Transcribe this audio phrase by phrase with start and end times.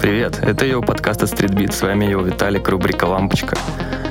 [0.00, 3.56] Привет, это его подкаст от Street С вами его Виталик, рубрика «Лампочка».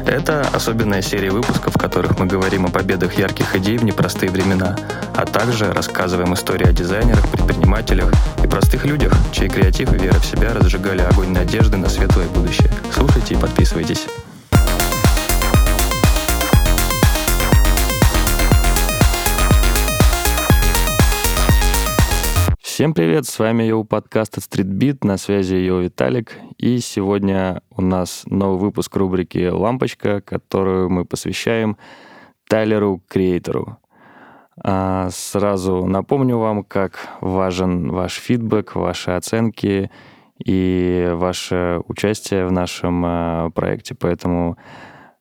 [0.05, 4.76] Это особенная серия выпусков, в которых мы говорим о победах ярких идей в непростые времена,
[5.15, 8.12] а также рассказываем истории о дизайнерах, предпринимателях
[8.44, 12.69] и простых людях, чей креатив и вера в себя разжигали огонь надежды на светлое будущее.
[12.94, 14.08] Слушайте и подписывайтесь.
[22.82, 27.84] Всем привет, с вами Йоу подкаст от StreetBeat, на связи Йоу Виталик, и сегодня у
[27.84, 31.78] нас новый выпуск рубрики «Лампочка», которую мы посвящаем
[32.50, 33.78] Тайлеру Креатору.
[34.64, 39.91] А сразу напомню вам, как важен ваш фидбэк, ваши оценки
[40.44, 44.58] и ваше участие в нашем а, проекте, поэтому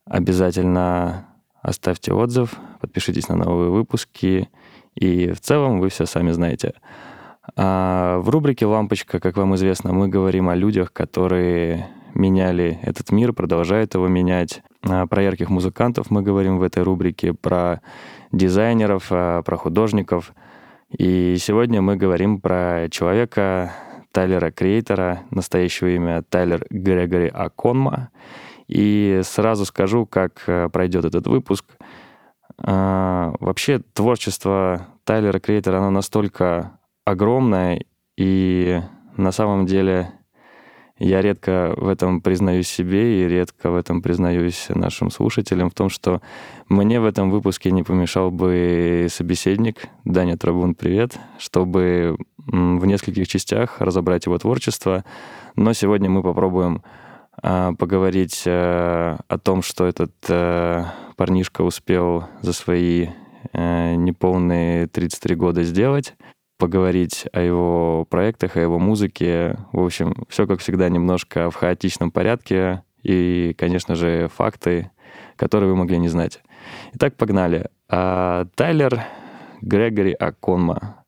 [0.06, 1.26] обязательно
[1.60, 4.48] оставьте отзыв, подпишитесь на новые выпуски,
[4.94, 6.72] и в целом вы все сами знаете–
[7.56, 13.94] в рубрике «Лампочка», как вам известно, мы говорим о людях, которые меняли этот мир, продолжают
[13.94, 14.62] его менять.
[14.82, 17.80] А про ярких музыкантов мы говорим в этой рубрике, про
[18.32, 20.32] дизайнеров, а, про художников.
[20.90, 23.72] И сегодня мы говорим про человека
[24.12, 28.10] Тайлера Креатора, настоящее имя Тайлер Грегори Аконма.
[28.68, 31.64] И сразу скажу, как а, пройдет этот выпуск.
[32.62, 36.72] Вообще творчество Тайлера Креатора, оно настолько
[37.04, 37.84] огромная,
[38.16, 38.80] и
[39.16, 40.12] на самом деле
[41.00, 45.88] я редко в этом признаюсь себе и редко в этом признаюсь нашим слушателям, в том,
[45.88, 46.20] что
[46.68, 53.80] мне в этом выпуске не помешал бы собеседник, Даня Трабун, привет, чтобы в нескольких частях
[53.80, 55.04] разобрать его творчество.
[55.56, 56.82] Но сегодня мы попробуем
[57.42, 63.08] а, поговорить а, о том, что этот а, парнишка успел за свои
[63.54, 66.14] неполные 33 года сделать
[66.60, 69.56] поговорить о его проектах, о его музыке.
[69.72, 72.84] В общем, все, как всегда, немножко в хаотичном порядке.
[73.02, 74.90] И, конечно же, факты,
[75.36, 76.40] которые вы могли не знать.
[76.92, 77.70] Итак, погнали.
[77.88, 79.02] А, Тайлер
[79.62, 81.04] Грегори Аконма.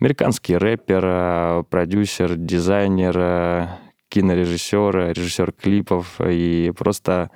[0.00, 3.68] Американский рэпер, продюсер, дизайнер,
[4.08, 7.32] кинорежиссер, режиссер клипов и просто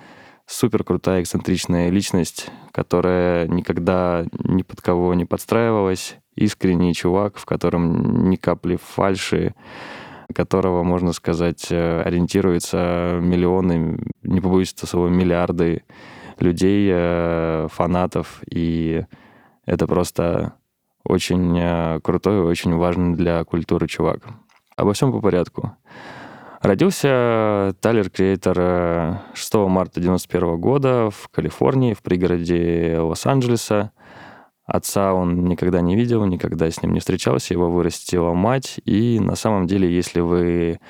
[0.46, 8.28] супер крутая эксцентричная личность, которая никогда ни под кого не подстраивалась, искренний чувак, в котором
[8.30, 9.54] ни капли фальши,
[10.34, 15.82] которого, можно сказать, э, ориентируются миллионы, не побоюсь этого слова, миллиарды
[16.38, 19.04] людей, э, фанатов, и
[19.66, 20.54] это просто
[21.04, 24.20] очень э, крутой и очень важный для культуры чувак.
[24.76, 25.76] Обо всем по порядку.
[26.62, 33.90] Родился Тайлер Креатор 6 марта 1991 года в Калифорнии, в пригороде Лос-Анджелеса.
[34.72, 38.80] Отца он никогда не видел, никогда с ним не встречался, его вырастила мать.
[38.86, 40.80] И на самом деле, если вы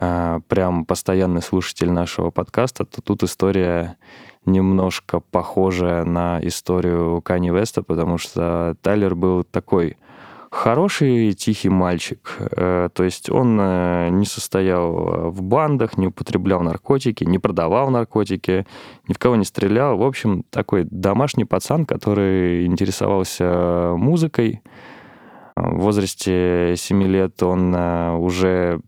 [0.00, 3.98] э, прям постоянный слушатель нашего подкаста, то тут история
[4.46, 9.98] немножко похожая на историю Кани Веста, потому что Тайлер был такой
[10.52, 12.36] хороший тихий мальчик.
[12.38, 18.66] Э, то есть он э, не состоял в бандах, не употреблял наркотики, не продавал наркотики,
[19.08, 19.96] ни в кого не стрелял.
[19.96, 24.60] В общем, такой домашний пацан, который интересовался музыкой.
[25.56, 28.80] В возрасте 7 лет он э, уже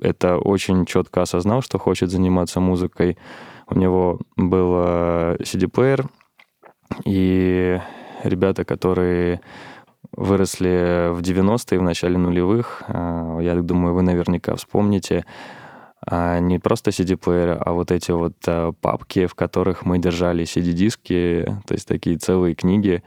[0.00, 3.16] это очень четко осознал, что хочет заниматься музыкой.
[3.68, 4.74] У него был
[5.38, 6.08] CD-плеер,
[7.04, 7.80] и
[8.24, 9.40] ребята, которые
[10.16, 12.82] выросли в 90-е, в начале нулевых.
[12.86, 15.24] А, я думаю, вы наверняка вспомните
[16.04, 21.46] а, не просто CD-плееры, а вот эти вот а, папки, в которых мы держали CD-диски,
[21.66, 23.02] то есть такие целые книги.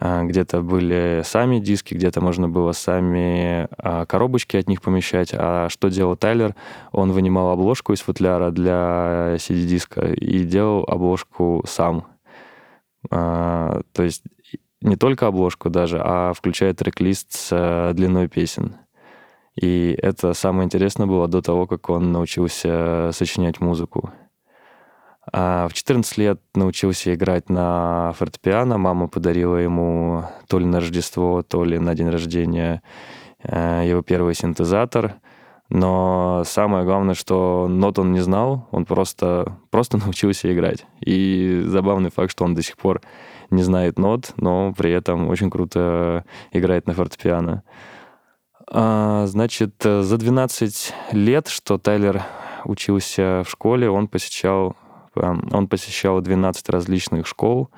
[0.00, 3.68] Где-то были сами диски, где-то можно было сами
[4.06, 5.30] коробочки от них помещать.
[5.32, 6.56] А что делал Тайлер?
[6.90, 12.08] Он вынимал обложку из футляра для CD-диска и делал обложку сам.
[13.08, 14.24] То есть
[14.84, 18.76] не только обложку даже, а включает трек-лист с э, длиной песен.
[19.60, 24.12] И это самое интересное было до того, как он научился сочинять музыку.
[25.32, 28.76] А в 14 лет научился играть на фортепиано.
[28.76, 32.82] Мама подарила ему то ли на Рождество, то ли на день рождения
[33.42, 35.14] э, его первый синтезатор.
[35.74, 40.86] Но самое главное, что нот он не знал, он просто, просто научился играть.
[41.00, 43.02] И забавный факт, что он до сих пор
[43.50, 47.64] не знает нот, но при этом очень круто играет на фортепиано.
[48.70, 52.22] А, значит, за 12 лет, что Тайлер
[52.64, 54.76] учился в школе, он посещал,
[55.16, 57.68] он посещал 12 различных школ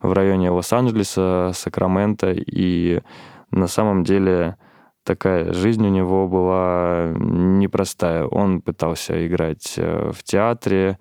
[0.00, 3.02] в районе Лос-Анджелеса, Сакрамента, и
[3.50, 4.56] на самом деле
[5.04, 8.24] такая жизнь у него была непростая.
[8.26, 10.98] Он пытался играть э, в театре,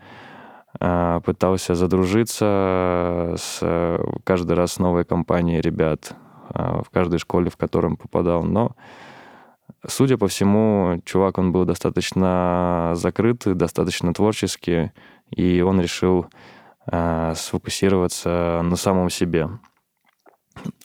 [0.79, 6.13] э, пытался задружиться с каждый раз новой компанией ребят
[6.49, 8.43] в каждой школе, в котором попадал.
[8.43, 8.75] Но,
[9.87, 14.91] судя по всему, чувак, он был достаточно закрытый, достаточно творческий,
[15.31, 16.27] и он решил
[16.85, 19.47] сфокусироваться на самом себе.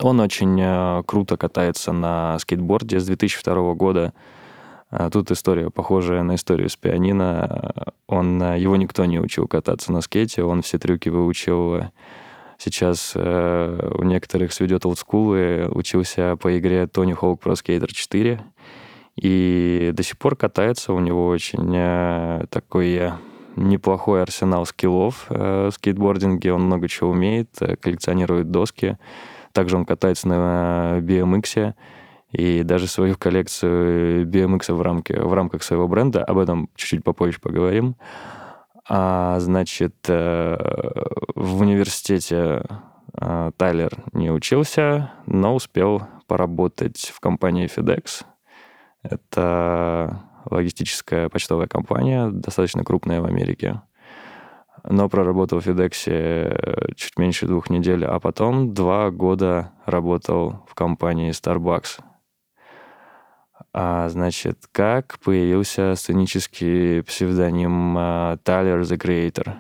[0.01, 4.13] Он очень э, круто катается на скейтборде с 2002 года.
[4.91, 7.93] А тут история похожая на историю с пианино.
[8.07, 11.83] Он, э, его никто не учил кататься на скейте, он все трюки выучил.
[12.57, 18.41] Сейчас э, у некоторых сведет олдскулы, учился по игре Tony Hawk Pro Skater 4.
[19.21, 23.13] И до сих пор катается, у него очень э, такой э,
[23.57, 28.97] неплохой арсенал скиллов э, в скейтбординге, он много чего умеет, э, коллекционирует доски.
[29.59, 31.75] Также он катается на BMX,
[32.31, 37.41] и даже свою коллекцию BMX в, рамке, в рамках своего бренда, об этом чуть-чуть попозже
[37.41, 37.97] поговорим.
[38.89, 40.57] А, значит, э,
[41.35, 42.63] в университете
[43.21, 48.27] э, Тайлер не учился, но успел поработать в компании FedEx.
[49.03, 53.83] Это логистическая почтовая компания, достаточно крупная в Америке
[54.91, 60.75] но проработал в FedEx э, чуть меньше двух недель, а потом два года работал в
[60.75, 62.01] компании Starbucks.
[63.73, 69.55] А, значит, как появился сценический псевдоним Tyler the Creator?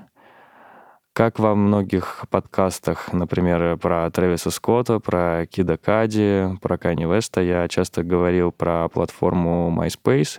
[1.12, 7.68] Как во многих подкастах, например, про Трэвиса Скотта, про Кида Кади, про Кани Веста, я
[7.68, 10.38] часто говорил про платформу MySpace,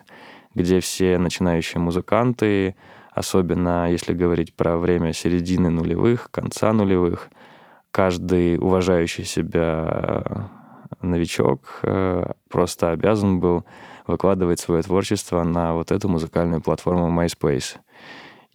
[0.55, 2.75] где все начинающие музыканты
[3.19, 7.29] особенно если говорить про время середины нулевых, конца нулевых.
[7.91, 13.65] Каждый уважающий себя э, новичок э, просто обязан был
[14.07, 17.75] выкладывать свое творчество на вот эту музыкальную платформу MySpace.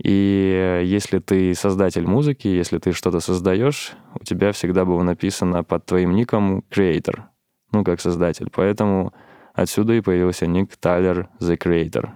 [0.02, 5.84] И если ты создатель музыки, если ты что-то создаешь, у тебя всегда было написано под
[5.84, 7.24] твоим ником Creator,
[7.70, 8.48] ну, как создатель.
[8.50, 9.12] Поэтому
[9.52, 12.08] отсюда и появился ник Tyler The Creator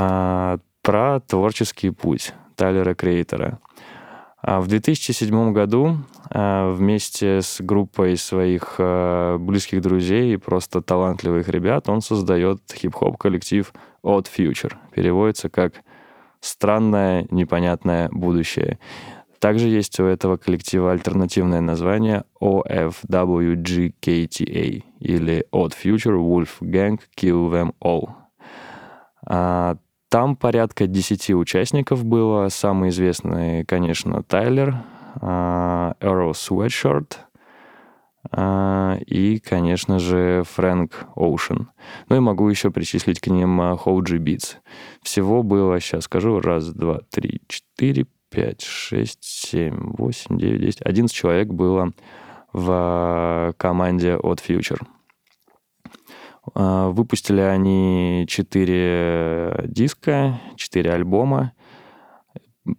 [0.00, 3.58] а, про творческий путь Тайлера Крейтера.
[4.40, 5.98] А в 2007 году
[6.30, 13.18] а, вместе с группой своих а, близких друзей и просто талантливых ребят он создает хип-хоп
[13.18, 13.70] коллектив
[14.02, 14.72] Odd Future.
[14.94, 15.74] Переводится как
[16.40, 18.78] «странное, непонятное будущее».
[19.38, 22.72] Также есть у этого коллектива альтернативное название OFWGKTA
[24.98, 28.10] или Odd Future Wolf Gang Kill Them All.
[30.10, 32.48] А, там порядка 10 участников было.
[32.48, 34.76] Самый известный, конечно, Тайлер,
[35.20, 37.16] а, Эрл Sweatshirt
[38.32, 41.70] а, и, конечно же, Фрэнк Оушен.
[42.08, 44.56] Ну и могу еще причислить к ним Хоуджи Битс.
[45.02, 50.82] Всего было, сейчас скажу, раз, два, три, четыре, пять, шесть, семь, восемь, девять, десять.
[50.82, 51.92] Одиннадцать человек было
[52.52, 54.80] в команде от Future.
[56.54, 61.52] А, выпустили они четыре диска, четыре альбома.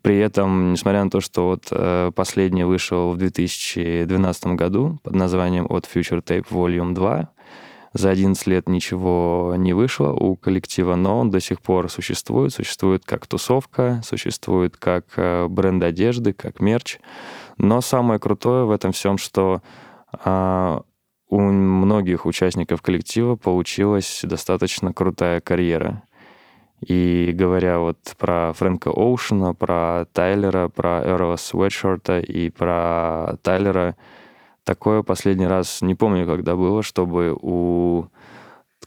[0.01, 5.65] При этом, несмотря на то, что вот э, последний вышел в 2012 году под названием
[5.69, 7.27] «От Future Tape Volume 2»,
[7.93, 12.53] за 11 лет ничего не вышло у коллектива, но он до сих пор существует.
[12.53, 16.99] Существует как тусовка, существует как э, бренд одежды, как мерч.
[17.57, 19.61] Но самое крутое в этом всем, что
[20.13, 20.83] а,
[21.31, 26.03] у многих участников коллектива получилась достаточно крутая карьера.
[26.85, 33.95] И говоря вот про Фрэнка Оушена, про Тайлера, про Эрла Свэтшорта и про Тайлера,
[34.65, 38.07] такое последний раз не помню, когда было, чтобы у,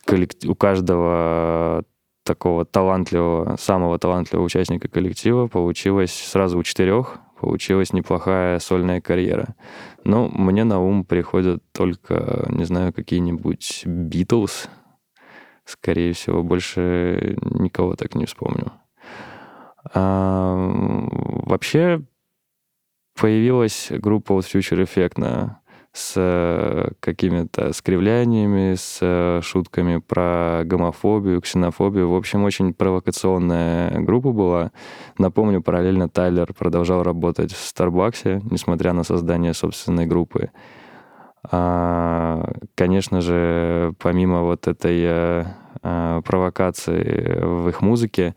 [0.05, 1.83] коллектив, у каждого
[2.23, 9.53] такого талантливого, самого талантливого участника коллектива получилось сразу у четырех получилась неплохая сольная карьера.
[10.03, 14.67] Но мне на ум приходят только, не знаю, какие-нибудь Битлз.
[15.63, 18.71] Скорее всего, больше никого так не вспомню.
[19.93, 22.01] А, вообще
[23.13, 25.59] появилась группа вот Future Effect на
[25.95, 32.09] с э, какими-то скривляниями, с э, шутками про гомофобию, ксенофобию.
[32.09, 34.71] В общем, очень провокационная группа была.
[35.17, 40.51] Напомню, параллельно Тайлер продолжал работать в Старбаксе, несмотря на создание собственной группы.
[41.49, 48.35] А, конечно же, помимо вот этой а, провокации в их музыке,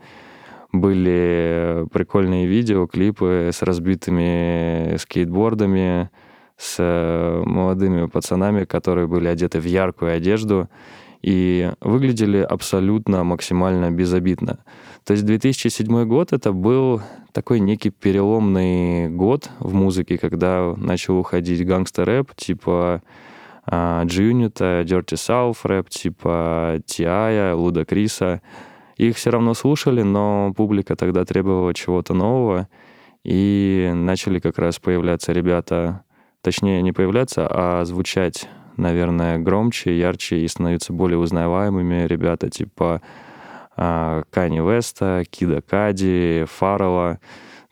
[0.70, 6.10] были прикольные видео, клипы с разбитыми скейтбордами,
[6.58, 10.68] с э, молодыми пацанами, которые были одеты в яркую одежду
[11.22, 14.58] и выглядели абсолютно максимально безобидно.
[15.04, 17.00] То есть 2007 год это был
[17.32, 23.02] такой некий переломный год в музыке, когда начал уходить гангстер-рэп, типа
[23.66, 28.42] G-Unit, Dirty South рэп, типа T.I., Луда Криса.
[28.96, 32.68] Их все равно слушали, но публика тогда требовала чего-то нового,
[33.24, 36.02] и начали как раз появляться ребята,
[36.48, 43.02] точнее не появляться, а звучать, наверное, громче, ярче и становиться более узнаваемыми ребята типа
[43.76, 47.18] а, Кани Веста, Кида Кади, Фаррелла.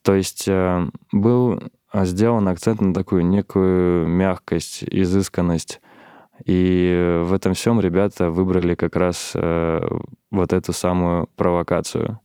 [0.02, 1.62] То есть э, был
[1.94, 5.80] сделан акцент на такую некую мягкость, изысканность.
[6.44, 9.88] И в этом всем ребята выбрали как раз э,
[10.30, 12.20] вот эту самую провокацию.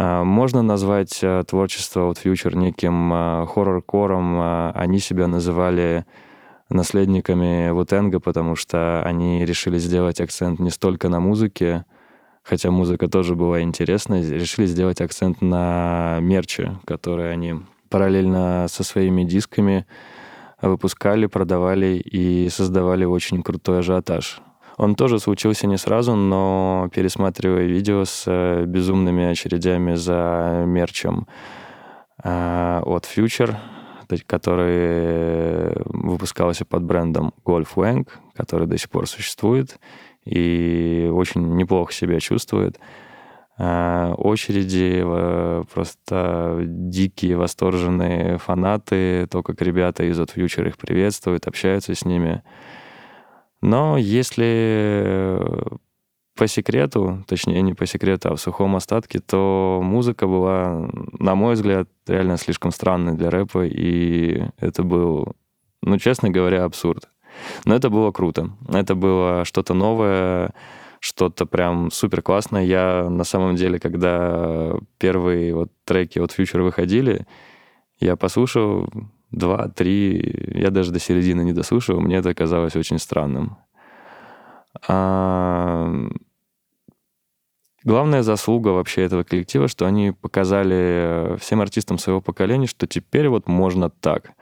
[0.00, 4.72] А, можно назвать э, творчество от Future неким хоррор-кором.
[4.74, 6.06] Они себя называли
[6.70, 11.84] наследниками Вутенга, потому что они решили сделать акцент не столько на музыке,
[12.44, 17.56] хотя музыка тоже была интересной, решили сделать акцент на мерче, который они
[17.88, 19.84] параллельно со своими дисками
[20.62, 24.40] выпускали, продавали и создавали очень крутой ажиотаж.
[24.78, 31.26] Он тоже случился не сразу, но пересматривая видео с э, безумными очередями за мерчем
[32.22, 33.56] э, от Future,
[34.26, 38.06] который выпускался под брендом Golf Wang,
[38.36, 39.80] который до сих пор существует,
[40.24, 42.78] и очень неплохо себя чувствует.
[43.60, 45.02] А, очереди,
[45.74, 52.44] просто дикие, восторженные фанаты, то, как ребята из от Future их приветствуют, общаются с ними.
[53.60, 55.48] Но если
[56.36, 60.88] по секрету, точнее не по секрету, а в сухом остатке, то музыка была,
[61.18, 65.34] на мой взгляд, реально слишком странной для рэпа, и это был,
[65.82, 67.08] ну, честно говоря, абсурд.
[67.64, 68.50] Но это было круто.
[68.68, 70.54] Это было что-то новое,
[71.00, 72.64] что-то прям супер классное.
[72.64, 77.26] Я на самом деле, когда первые вот треки от Future выходили,
[77.98, 78.88] я послушал
[79.30, 83.58] два, три, я даже до середины не дослушал, мне это казалось очень странным.
[84.86, 85.92] А...
[87.84, 93.48] Главная заслуга вообще этого коллектива, что они показали всем артистам своего поколения, что теперь вот
[93.48, 94.32] можно так—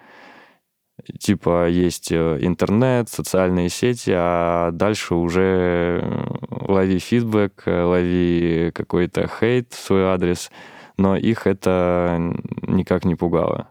[1.19, 9.29] типа есть э, интернет, социальные сети, а дальше уже э, лови фидбэк, э, лови какой-то
[9.29, 10.51] хейт в свой адрес,
[10.97, 13.69] но их это никак не пугало.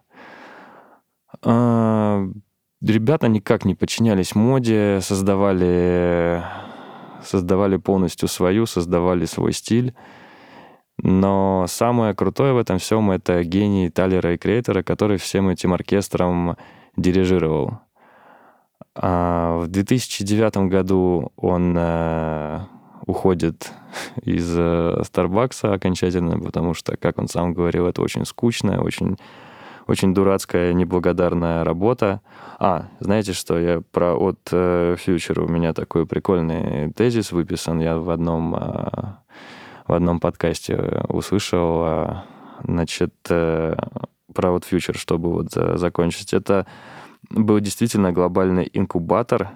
[1.46, 2.28] А,
[2.82, 6.44] ребята никак не подчинялись моде, создавали,
[7.24, 9.94] создавали полностью свою, создавали свой стиль.
[10.98, 16.58] Но самое крутое в этом всем— это гений Талера и Креатора, который всем этим оркестром
[16.98, 17.80] дирижировал.
[18.96, 22.60] А в 2009 году он э,
[23.06, 23.72] уходит
[24.24, 29.18] из э, Старбакса окончательно, потому что, как он сам говорил, это очень скучная, очень,
[29.88, 32.22] очень дурацкая, неблагодарная работа.
[32.60, 37.98] А, знаете что, я про от э, Future у меня такой прикольный тезис выписан, я
[37.98, 38.60] в одном, э,
[39.88, 42.15] в одном подкасте услышал, э,
[42.63, 43.75] значит, э,
[44.34, 46.34] про вот Future, чтобы вот закончить.
[46.34, 46.65] Это
[47.30, 49.51] был действительно глобальный инкубатор,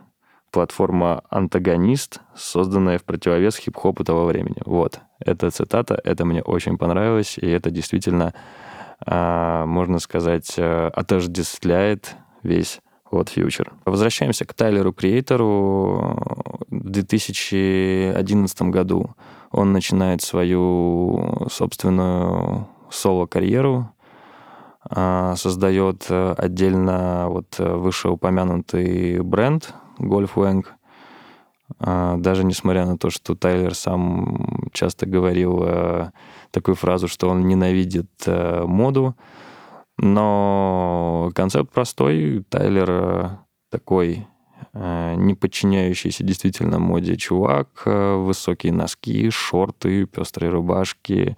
[0.51, 4.57] платформа «Антагонист», созданная в противовес хип-хопу того времени.
[4.65, 8.33] Вот, это цитата, это мне очень понравилось, и это действительно,
[9.05, 13.71] можно сказать, э, отождествляет весь вот Future.
[13.85, 16.65] Возвращаемся к Тайлеру Креатору.
[16.69, 19.15] В 2011 году
[19.51, 23.91] он начинает свою собственную соло-карьеру,
[24.83, 30.65] а, создает э, отдельно вот э, вышеупомянутый бренд Golf Wang.
[31.79, 36.11] А, даже несмотря на то, что Тайлер сам часто говорил э,
[36.51, 39.15] такую фразу, что он ненавидит моду,
[39.97, 42.43] но концепт простой.
[42.49, 44.27] Тайлер такой
[44.73, 51.35] не подчиняющийся действительно моде чувак, высокие носки, шорты, пестрые рубашки,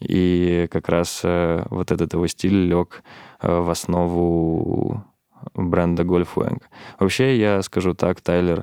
[0.00, 3.02] и как раз э, вот этот его стиль лег
[3.40, 5.04] э, в основу
[5.54, 6.62] бренда Golf Wang.
[6.98, 8.62] Вообще, я скажу так, Тайлер, э,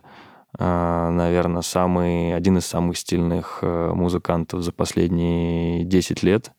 [0.60, 6.52] наверное, самый, один из самых стильных музыкантов за последние 10 лет.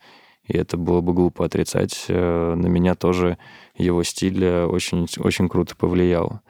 [0.44, 2.06] И это было бы глупо отрицать.
[2.08, 3.38] На меня тоже
[3.76, 6.40] его стиль очень, очень круто повлиял.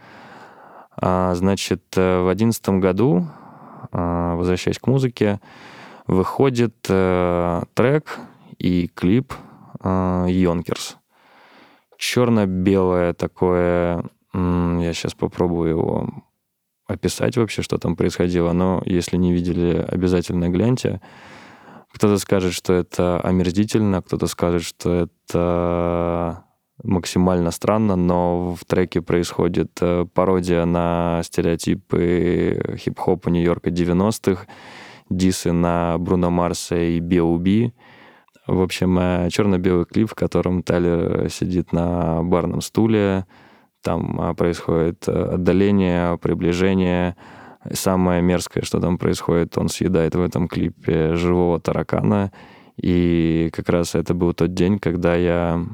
[0.96, 3.26] А, значит, в одиннадцатом году,
[3.90, 5.40] возвращаясь к музыке,
[6.06, 8.18] выходит э, трек
[8.58, 9.32] и клип
[9.82, 10.98] э, «Йонкерс».
[11.96, 14.04] черно-белое такое...
[14.34, 16.08] Я сейчас попробую его
[16.92, 21.00] описать вообще, что там происходило, но если не видели, обязательно гляньте.
[21.92, 26.44] Кто-то скажет, что это омерзительно, кто-то скажет, что это
[26.82, 34.46] максимально странно, но в треке происходит э, пародия на стереотипы хип-хопа Нью-Йорка 90-х,
[35.10, 37.72] дисы на Бруно Марса и B.O.B.
[38.46, 43.26] В общем, э, черно-белый клип, в котором Тайлер сидит на барном стуле,
[43.82, 47.16] там э, происходит отдаление, приближение.
[47.72, 52.32] Самое мерзкое, что там происходит, он съедает в этом клипе живого таракана.
[52.76, 55.64] И как раз это был тот день, когда я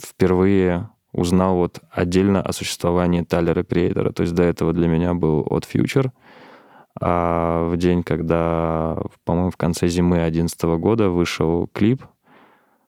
[0.00, 4.12] впервые узнал вот отдельно о существовании Тайлера Креатора.
[4.12, 6.10] То есть до этого для меня был от Future.
[7.00, 12.04] А в день, когда, по-моему, в конце зимы 2011 года вышел клип,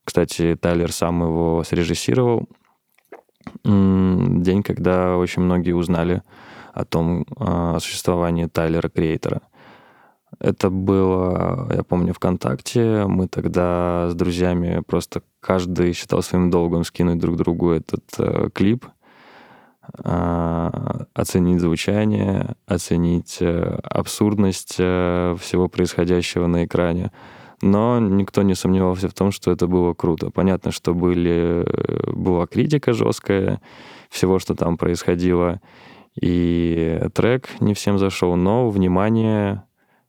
[0.04, 2.48] кстати, Тайлер сам его срежиссировал,
[3.64, 6.22] день, когда очень многие узнали
[6.72, 9.42] о том, о существовании Тайлера Креатора—
[10.38, 13.06] это было, я помню, ВКонтакте.
[13.06, 18.86] Мы тогда с друзьями просто каждый считал своим долгом скинуть друг другу этот э, клип,
[20.04, 20.70] э,
[21.14, 27.12] оценить звучание, оценить э, абсурдность э, всего происходящего на экране.
[27.62, 30.30] Но никто не сомневался в том, что это было круто.
[30.30, 33.60] Понятно, что были, э, была критика жесткая
[34.10, 35.60] всего, что там происходило.
[36.20, 39.64] И трек не всем зашел, но внимание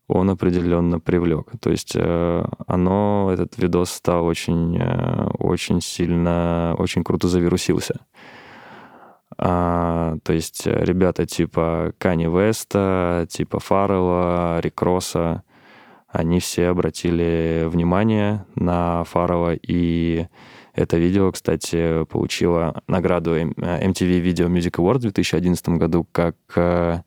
[0.08, 1.51] он определенно привлек.
[1.60, 8.01] То есть э, оно, этот видос стал очень, э, очень сильно, очень круто завирусился.
[9.38, 15.44] А, то есть ребята типа Кани Веста, типа Фаррелла, Рикроса,
[16.17, 20.25] они все обратили внимание на Фаррелла, и
[20.74, 27.03] это видео, кстати, получило награду MTV Video Music Awards в 2011 году как а,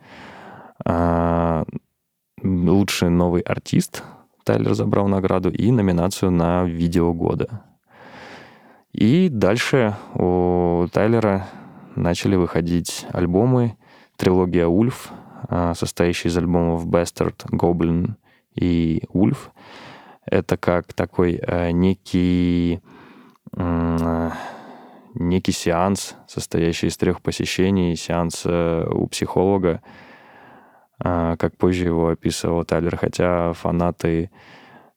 [2.40, 4.04] лучший новый артист.
[4.45, 7.65] Тайлер забрал награду и номинацию на видео года.
[8.93, 11.49] И дальше у Тайлера
[11.97, 13.76] начали выходить альбомы.
[14.17, 15.11] Трилогия Ульф,
[15.49, 18.15] а, состоящая из альбомов Bastard, Goblin
[18.54, 19.50] и Ульф.
[20.26, 22.80] Это как такой э, некий
[25.15, 29.82] некий сеанс, состоящий из трех посещений, сеанс э, у психолога,
[31.02, 34.30] а, как позже его описывал Тайлер, хотя фанаты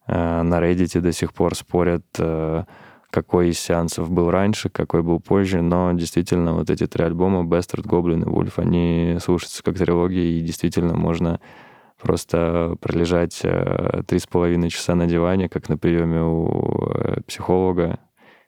[0.07, 2.63] э, на Reddit до сих пор спорят, э,
[3.09, 7.83] какой из сеансов был раньше, какой был позже, но действительно вот эти три альбома Bastard,
[7.83, 11.39] Goblin и Wolf, они слушаются как трилогии, и действительно можно
[12.03, 17.99] просто пролежать э, три с половиной часа на диване, как на приеме у психолога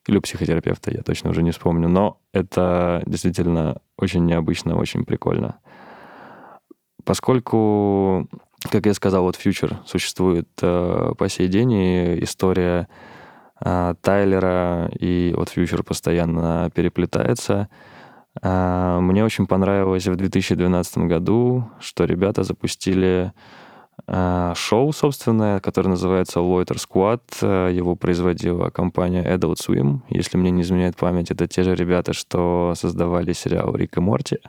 [0.08, 5.58] или у психотерапевта, я точно уже не вспомню, но это действительно очень необычно, очень прикольно.
[7.04, 8.28] Поскольку,
[8.70, 12.88] как я сказал, вот Future существует э, по сей день, и история
[13.64, 17.95] э, Тайлера и вот Future постоянно переплетается, э,
[18.42, 23.32] мне очень понравилось в 2012 году, что ребята запустили
[24.08, 27.72] э, шоу собственное, которое называется Loiter Squad.
[27.72, 30.00] Его производила компания Adult Swim.
[30.10, 34.40] Если мне не изменяет память, это те же ребята, что создавали сериал «Рик и Морти».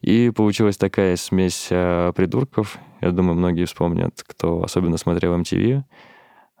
[0.00, 2.78] И получилась такая смесь э, придурков.
[3.00, 5.82] Я думаю, многие вспомнят, кто особенно смотрел MTV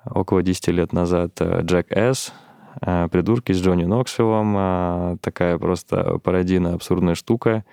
[0.04, 1.40] около 10 лет назад.
[1.40, 2.32] Джек С.
[2.80, 5.18] Э, придурки с Джонни Ноксвиллом.
[5.18, 7.64] Такая просто пародийная, абсурдная штука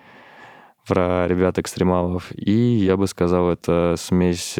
[0.87, 2.31] про ребят-экстремалов.
[2.35, 4.57] И я бы сказал, это смесь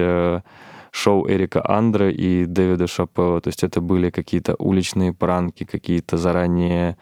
[0.91, 3.41] шоу Эрика Андре и Дэвида Шапелла.
[3.41, 6.97] То есть это были какие-то уличные пранки, какие-то заранее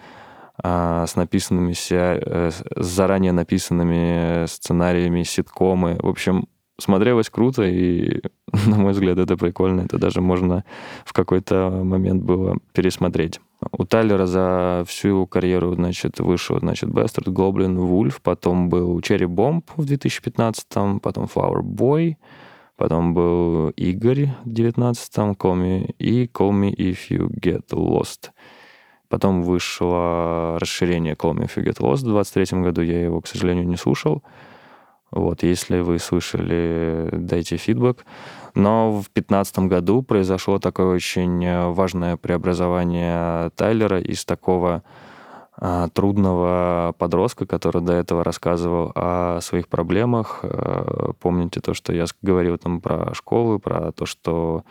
[0.63, 5.97] с написанными, э, с заранее написанными сценариями, ситкомы.
[6.02, 6.47] В общем,
[6.79, 8.21] смотрелось круто, и,
[8.67, 9.81] на мой взгляд, это прикольно.
[9.81, 10.63] Это даже можно
[11.05, 13.39] в какой-то момент было пересмотреть.
[13.71, 19.27] У Тайлера за всю его карьеру, значит, вышел, значит, Bastard, Goblin, Wolf, потом был Cherry
[19.27, 22.17] Bomb в 2015, потом Flower Boy,
[22.75, 28.29] потом был Игорь в 2019, Call Me, и Call Me If You Get Lost.
[29.09, 32.81] Потом вышло расширение Call Me If You Get Lost в 23 году.
[32.81, 34.21] Я его, к сожалению, не слушал.
[35.11, 38.05] Вот, если вы слышали, дайте фидбэк.
[38.55, 44.83] Но в 2015 году произошло такое очень важное преобразование Тайлера из такого
[45.59, 50.41] а, трудного подростка, который до этого рассказывал о своих проблемах.
[50.43, 54.63] А, помните то, что я говорил там про школу, про то, что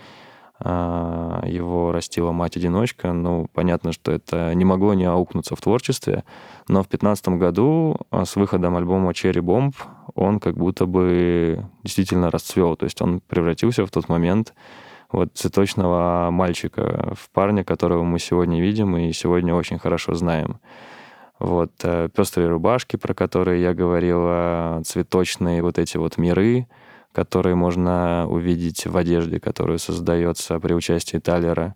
[0.61, 3.13] а, его растила мать-одиночка.
[3.13, 6.23] Ну, понятно, что это не могло не аукнуться в творчестве.
[6.69, 9.75] Но в 2015 году с выходом альбома Cherry Bomb
[10.17, 12.75] он как будто бы действительно расцвел.
[12.75, 14.55] То есть он превратился в тот момент
[15.13, 20.59] вот цветочного мальчика в парня, которого мы сегодня видим и сегодня очень хорошо знаем.
[21.39, 26.67] Вот э, пестрые рубашки, про которые я говорил, э, цветочные вот эти вот миры,
[27.13, 31.75] которые можно увидеть в одежде, которую создается при участии Талера.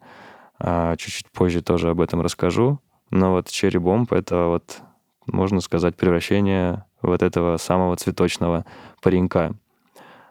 [0.58, 2.78] А, чуть-чуть позже тоже об этом расскажу.
[3.10, 4.78] Но вот Cherry Bomb— это вот,
[5.26, 8.64] можно сказать, превращение вот этого самого цветочного
[9.02, 9.54] паренька.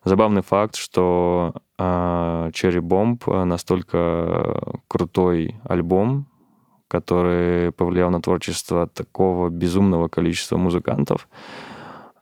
[0.03, 1.83] Забавный факт, что э,
[2.53, 6.25] Cherry Bomb настолько крутой альбом,
[6.87, 11.27] который повлиял на творчество такого безумного количества музыкантов,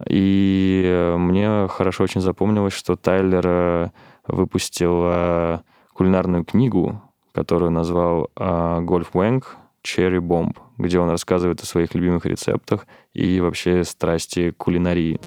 [0.06, 3.90] и мне хорошо очень запомнилось, что Тайлер э,
[4.28, 5.62] выпустил
[5.94, 9.58] кулинарную книгу, которую назвал «Гольф Вэнг.
[9.88, 15.20] Cherry Bomb», где он рассказывает о своих любимых рецептах и вообще страсти кулинарии.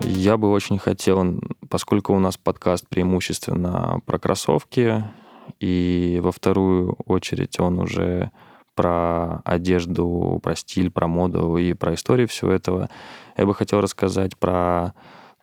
[0.00, 5.04] Я бы очень хотел, поскольку у нас подкаст преимущественно про кроссовки,
[5.60, 8.30] и во вторую очередь он уже
[8.74, 12.88] про одежду, про стиль, про моду и про историю всего этого.
[13.36, 14.94] Я бы хотел рассказать про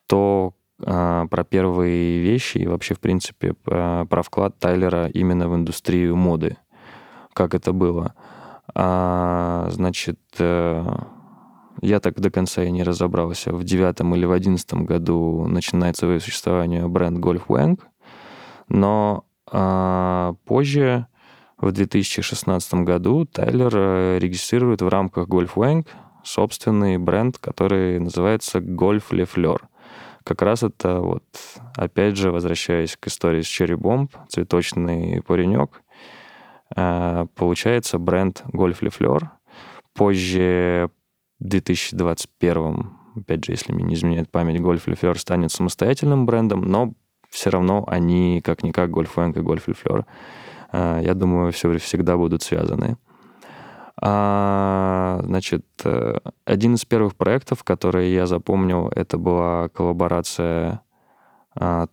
[0.07, 6.15] то, а, про первые вещи и вообще, в принципе, про вклад Тайлера именно в индустрию
[6.15, 6.57] моды.
[7.35, 8.15] Как это было.
[8.73, 10.85] А, значит, э,
[11.81, 13.51] я так до конца и не разобрался.
[13.51, 17.81] В девятом или в одиннадцатом году начинает свое существование бренд Golf Wang,
[18.69, 21.07] но а, позже
[21.57, 25.85] в 2016 году Тайлер э, регистрирует в рамках Golf Wang
[26.23, 29.59] собственный бренд, который называется Golf Le Fleur.
[30.23, 31.23] Как раз это вот,
[31.75, 35.83] опять же, возвращаясь к истории с Cherry Bomb, цветочный паренек,
[36.73, 39.29] получается бренд Golf Le Fleur.
[39.93, 40.89] Позже,
[41.39, 46.61] в 2021, опять же, если мне не изменяет память, Golf Le Fleur станет самостоятельным брендом,
[46.61, 46.93] но
[47.29, 50.05] все равно они, как-никак, Golf Wang и Golf Le Fleur
[50.71, 52.97] а, я думаю, все всегда будут связаны.
[54.01, 60.81] А, значит, э, один из первых проектов, которые я запомнил, это была коллаборация а,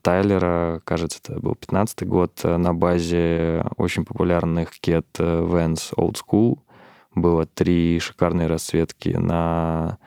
[0.02, 6.16] Тайлера, кажется, это был 15 год, э, на базе очень популярных кет э, Vans Old
[6.16, 6.58] School.
[7.14, 9.98] Было три шикарные расцветки на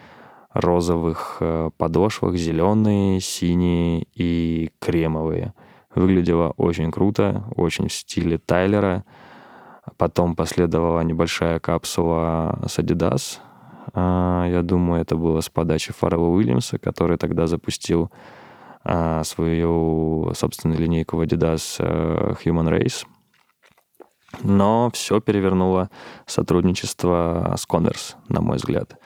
[0.54, 1.42] розовых
[1.78, 5.54] подошвах, зеленые, синие и кремовые–
[5.96, 9.06] Выглядело очень круто, очень в стиле Тайлера.
[9.98, 13.38] Потом последовала небольшая капсула с Adidas.
[13.94, 18.16] А, я думаю, это было с подачи Фаррелла Уильямса, который тогда запустил а,
[19.24, 23.06] свою собственную линейку в Adidas э, Human Race.
[24.44, 25.90] Но все перевернуло
[26.26, 28.98] сотрудничество с Converse, на мой взгляд.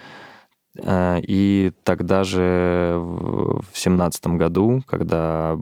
[0.83, 5.57] А, и тогда же в 2017 году, когда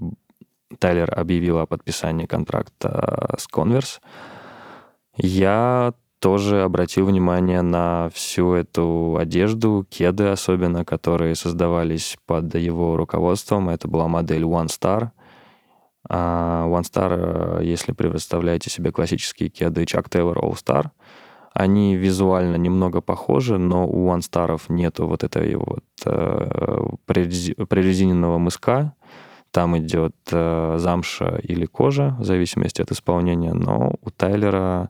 [0.79, 3.99] Тайлер объявил о подписании контракта с Converse,
[5.17, 13.69] я тоже обратил внимание на всю эту одежду, кеды особенно, которые создавались под его руководством.
[13.69, 15.09] Это была модель One Star.
[16.09, 20.89] А One Star, если вы представляете себе классические кеды Chuck Taylor All Star,
[21.53, 28.93] они визуально немного похожи, но у One Star нету вот этой вот э, прорезиненного мыска,
[29.51, 34.89] там идет э, замша или кожа, в зависимости от исполнения, но у Тайлера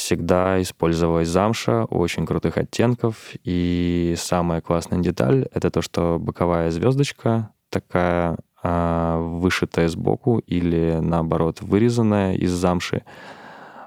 [0.00, 3.16] всегда использовалась замша очень крутых оттенков.
[3.44, 11.60] И самая классная деталь— это то, что боковая звездочка такая э, вышитая сбоку или, наоборот,
[11.60, 13.02] вырезанная из замши,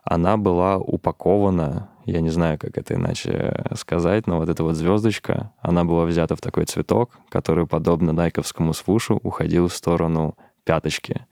[0.04, 5.54] она была упакована я не знаю, как это иначе сказать, но вот эта вот звездочка,
[5.62, 11.26] она была взята в такой цветок, который, подобно найковскому свушу, уходил в сторону пяточки.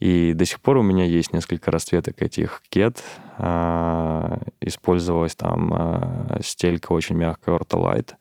[0.00, 3.02] И до сих пор у меня есть несколько расцветок этих кет.
[3.38, 8.14] А, использовалась там а, стелька очень мягкая Ortolite.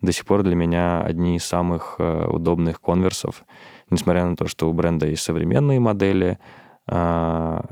[0.00, 3.44] До сих пор для меня одни из самых а, удобных конверсов.
[3.90, 6.38] Несмотря на то, что у бренда есть современные модели,
[6.88, 7.66] One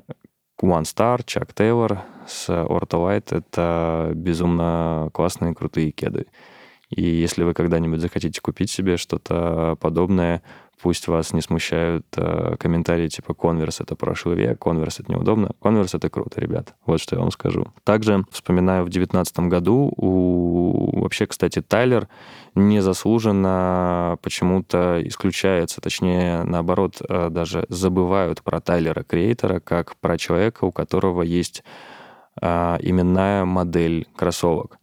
[0.61, 6.27] Star, Chuck Taylor с Orto White— это безумно классные, крутые кеды.
[6.91, 10.43] И если вы когда-нибудь захотите купить себе что-то подобное,
[10.83, 15.53] пусть вас не смущают э, комментарии типа «Конверс— это прошлый век», «Конверс— это неудобно».
[15.63, 16.75] «Конверс»— это круто, ребят.
[16.87, 17.67] Вот что я вам скажу.
[17.85, 21.01] Также вспоминаю в девятнадцатом году у...
[21.01, 22.09] Вообще, кстати, Тайлер
[22.55, 30.73] незаслуженно почему-то исключается, точнее, наоборот, э, даже забывают про Тайлера Креатора как про человека, у
[30.73, 31.63] которого есть
[32.41, 34.80] э, именная модель кроссовок.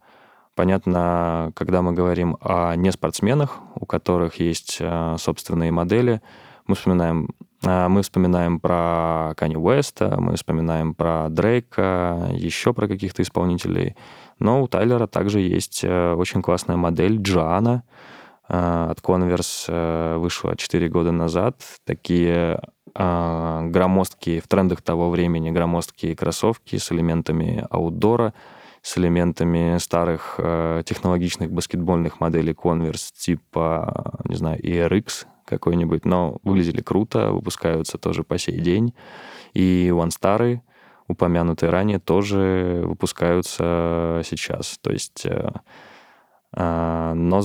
[0.58, 6.20] Понятно, когда мы говорим о неспортсменах, у которых есть э, собственные модели,
[6.66, 7.28] мы вспоминаем,
[7.62, 13.94] э, мы вспоминаем про Канни Уэста, мы вспоминаем про Дрейка, еще про каких-то исполнителей.
[14.40, 17.84] Но у Тайлера также есть э, очень классная модель Джоана
[18.48, 21.62] от Converse, вышла 4 года назад.
[21.84, 22.60] Такие
[22.94, 28.34] громоздкие, в трендах того времени громоздкие кроссовки с элементами аутдора—
[28.82, 36.82] с элементами старых э, технологичных баскетбольных моделей Converse типа, не знаю, ERX какой-нибудь, но выглядели
[36.82, 38.94] круто, выпускаются тоже по сей день.
[39.54, 40.60] И One Star,
[41.06, 44.78] упомянутые ранее, тоже выпускаются сейчас.
[44.80, 45.50] То есть, э,
[46.52, 47.42] э, но,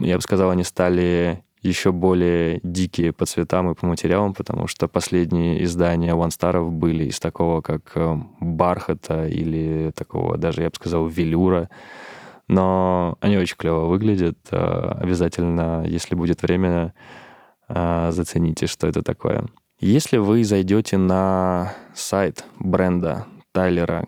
[0.00, 4.88] я бы сказал, они стали еще более дикие по цветам и по материалам, потому что
[4.88, 10.76] последние издания One Star были из такого, как э, бархата или такого даже, я бы
[10.76, 11.68] сказал, велюра.
[12.48, 14.38] Но они очень клево выглядят.
[14.50, 16.94] Э, обязательно, если будет время,
[17.68, 19.46] э, зацените, что это такое.
[19.80, 24.06] Если вы зайдете на сайт бренда Тайлера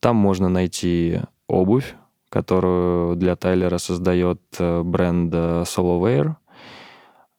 [0.00, 1.94] там можно найти обувь,
[2.28, 6.28] которую для Тайлера создает э, бренд э, Soloware.
[6.28, 6.36] А,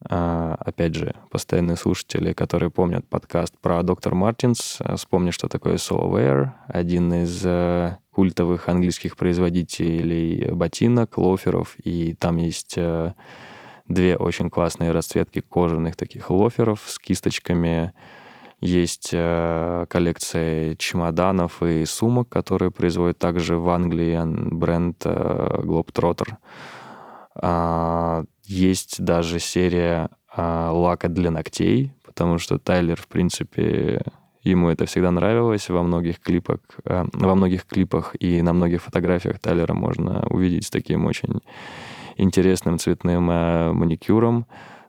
[0.09, 6.51] опять же, постоянные слушатели, которые помнят подкаст про Доктор Мартинс, э, вспомнят, что такое Soloware,
[6.67, 7.45] один из
[8.11, 13.13] культовых английских производителей ботинок, лоферов, и там есть э,
[13.87, 17.93] две очень классные расцветки кожаных таких лоферов с кисточками.
[18.59, 26.35] Есть э, коллекция чемоданов и сумок, которые производит также в Англии бренд э, Globetrotter.
[28.51, 34.01] Есть даже серия а, лака для ногтей, потому что Тайлер, в принципе,
[34.43, 35.69] Ему это всегда нравилось.
[35.69, 40.71] Во многих клипах, э, во многих клипах и на многих фотографиях Тайлера можно увидеть с
[40.71, 41.41] таким очень
[42.17, 44.47] интересным цветным э, маникюром.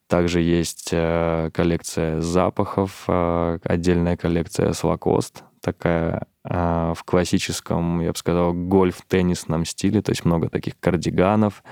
[0.09, 8.12] Также есть э, коллекция запахов, э, отдельная коллекция с Lacoste, такая э, в классическом, я
[8.12, 11.62] бы сказал, гольф-теннисном стиле, то есть много таких кардиганов,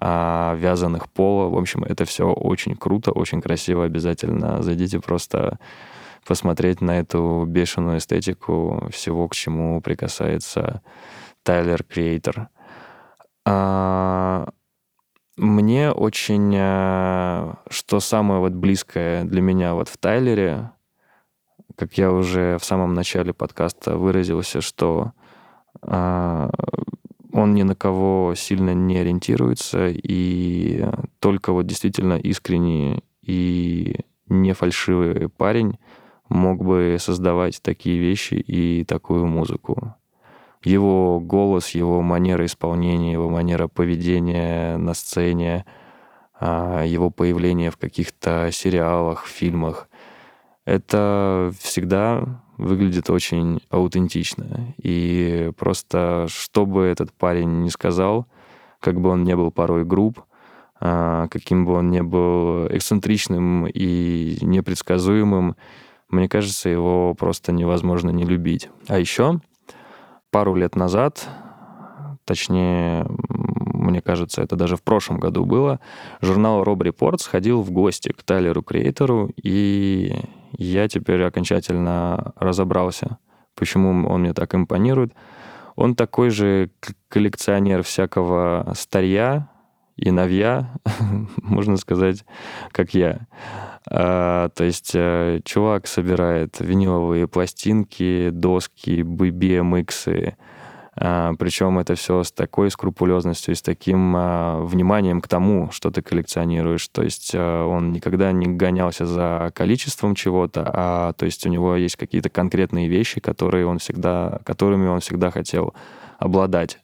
[0.00, 1.48] э, вязаных пола.
[1.48, 3.84] В общем, это все очень круто, очень красиво.
[3.84, 5.58] Обязательно зайдите просто
[6.26, 10.82] посмотреть на эту бешеную эстетику всего, к чему прикасается
[11.42, 12.48] Тайлер Креатор.
[13.46, 14.48] А,
[15.36, 20.70] мне очень, а, что самое вот близкое для меня вот в Тайлере,
[21.76, 25.12] как я уже в самом начале подкаста выразился, что
[25.82, 26.50] а,
[27.34, 30.86] он ни на кого сильно не ориентируется, и
[31.18, 33.96] только вот действительно искренний и
[34.28, 35.76] не фальшивый парень
[36.28, 39.96] мог бы создавать такие вещи и такую музыку.
[40.62, 45.64] Его голос, его манера исполнения, его манера поведения на сцене,
[46.38, 49.88] а, его появление в каких-то сериалах, фильмах,
[50.64, 54.74] это всегда выглядит очень аутентично.
[54.82, 58.26] И просто, что бы этот парень ни сказал,
[58.80, 60.20] как бы он не был порой груб,
[60.80, 65.56] а, каким бы он ни был эксцентричным и непредсказуемым,
[66.10, 68.68] мне кажется, его просто невозможно не любить.
[68.88, 69.40] А еще
[70.30, 71.26] пару лет назад,
[72.24, 73.06] точнее,
[73.84, 75.80] мне кажется, это даже в прошлом году было,
[76.20, 80.14] журнал Rob Report сходил в гости к Тайлеру Креатору, и
[80.52, 83.18] я теперь окончательно разобрался,
[83.54, 85.12] почему он мне так импонирует.
[85.76, 86.70] Он такой же
[87.08, 89.48] коллекционер всякого старья
[89.96, 90.72] и новья,
[91.36, 92.24] можно сказать,
[92.72, 93.26] как я.
[93.90, 100.34] А, то есть э, чувак собирает виниловые пластинки, доски, BMX,
[100.96, 106.02] причем это все с такой скрупулезностью и с таким а, вниманием к тому, что ты
[106.02, 106.86] коллекционируешь.
[106.88, 111.74] То есть а, он никогда не гонялся за количеством чего-то, а то есть у него
[111.74, 115.74] есть какие-то конкретные вещи, которые он всегда, которыми он всегда хотел
[116.18, 116.78] обладать.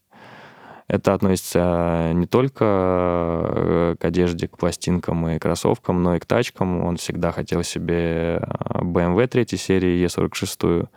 [0.88, 6.84] Это относится не только э, к одежде, к пластинкам и кроссовкам, но и к тачкам.
[6.84, 8.42] Он всегда хотел себе
[8.74, 10.88] BMW 3 серии E46.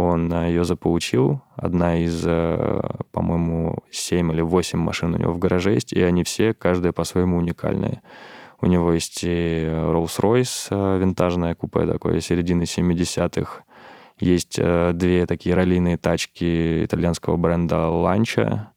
[0.00, 1.42] Он ее заполучил.
[1.56, 6.54] Одна из, по-моему, 7 или 8 машин у него в гараже есть, и они все,
[6.54, 8.00] каждая по-своему уникальные.
[8.60, 13.64] У него есть и Rolls-Royce винтажное купе такое середины 70-х.
[14.20, 18.70] Есть две такие раллийные тачки итальянского бренда Ланча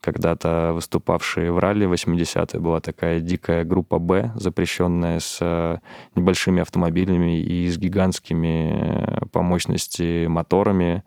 [0.00, 5.78] когда-то выступавшие в ралли 80-е, была такая дикая группа «Б», запрещенная с э,
[6.14, 11.02] небольшими автомобилями и с гигантскими э, по мощности моторами.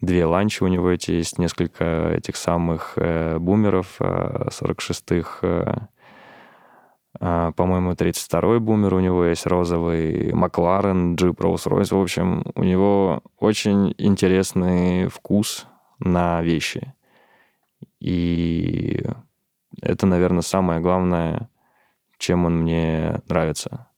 [0.00, 5.38] Две ланчи у него эти есть, несколько этих самых э, бумеров э, 46-х.
[5.42, 5.74] Э,
[7.20, 11.96] э, по-моему, 32-й бумер у него есть розовый, Макларен, джип Rolls-Royce.
[11.96, 15.68] В общем, у него очень интересный вкус
[16.00, 16.92] на вещи.
[18.00, 19.04] И
[19.80, 21.48] это, наверное, самое главное,
[22.18, 23.88] чем он мне нравится.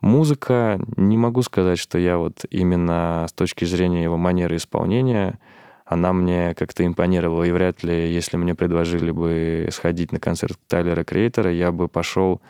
[0.00, 5.38] Музыка, не могу сказать, что я вот именно с точки зрения его манеры исполнения,
[5.84, 11.04] она мне как-то импонировала, и вряд ли, если мне предложили бы сходить на концерт Тайлера
[11.04, 12.40] Креатора, я бы пошел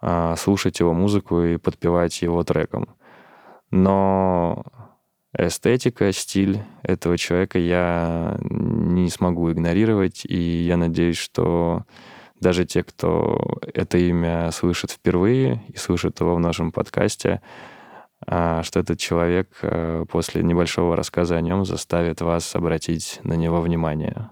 [0.00, 2.88] а, слушать его музыку и подпевать его треком.
[3.70, 4.64] Но
[5.36, 11.84] эстетика, стиль этого человека я не смогу игнорировать, и я надеюсь, что
[12.40, 17.42] даже те, кто это имя слышит впервые и слышит его в нашем подкасте,
[18.26, 23.60] а, что этот человек э, после небольшого рассказа о нем заставит вас обратить на него
[23.60, 24.30] внимание.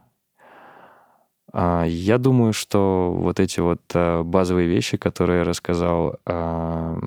[1.52, 6.98] А, я думаю, что вот эти вот э, базовые вещи, которые я рассказал, а,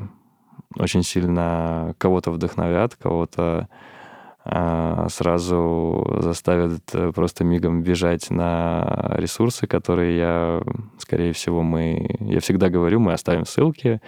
[0.76, 3.68] очень сильно кого-то вдохновят, кого-то
[4.44, 10.62] а, сразу заставят э, просто мигом бежать на ресурсы, которые я,
[10.98, 12.16] скорее всего, мы...
[12.20, 14.02] Я всегда говорю, мы оставим ссылки,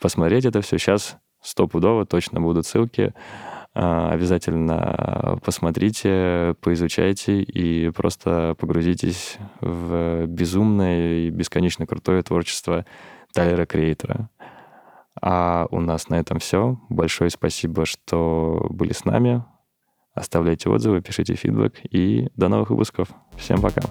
[0.00, 0.78] посмотреть это все.
[0.78, 3.14] Сейчас стопудово точно будут ссылки.
[3.74, 12.84] А, обязательно посмотрите, поизучайте и просто погрузитесь в безумное и бесконечно крутое творчество
[13.32, 14.30] Тайлера Креатора.
[15.20, 16.78] А у нас на этом все.
[16.88, 19.44] Большое спасибо, что были с нами.
[20.14, 23.08] Оставляйте отзывы, пишите фидбэк и до новых выпусков.
[23.36, 23.82] Всем пока.